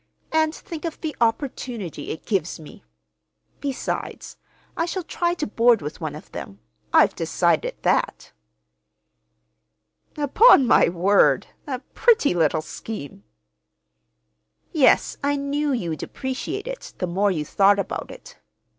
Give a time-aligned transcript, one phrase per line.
[0.31, 2.83] And think of the opportunity it gives me!
[3.59, 4.35] Besides,
[4.75, 6.57] I shall try to board with one of them.
[6.91, 8.31] I've decided that."
[10.17, 13.23] "Upon my word, a pretty little scheme!"
[14.71, 18.41] "Yes, I knew you'd appreciate it, the more you thought about it." Mr.